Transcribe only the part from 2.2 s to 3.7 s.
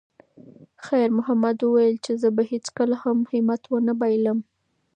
زه به هیڅکله هم همت